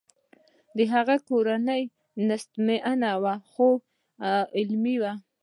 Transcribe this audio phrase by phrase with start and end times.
[0.77, 1.81] د هغه کورنۍ
[2.27, 3.69] نیستمنه وه خو
[4.57, 5.13] علمي وه